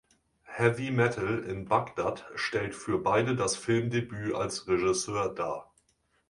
[0.47, 5.71] Heavy Metal in Baghdad stellt für beide das Filmdebüt als Regisseur dar.